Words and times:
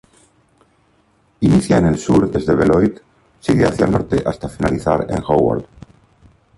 Inicia 1.41 1.77
en 1.77 1.85
el 1.85 1.99
sur 1.99 2.31
desde 2.31 2.55
Beloit, 2.55 2.97
sigue 3.39 3.67
hacia 3.67 3.85
el 3.85 3.91
norte 3.91 4.23
hasta 4.25 4.49
finalizar 4.49 5.05
en 5.07 5.21
Howard. 5.27 5.65